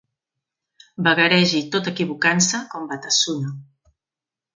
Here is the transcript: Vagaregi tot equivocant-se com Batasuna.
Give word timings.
Vagaregi 1.07 1.61
tot 1.75 1.89
equivocant-se 1.91 2.63
com 2.73 2.89
Batasuna. 2.93 3.53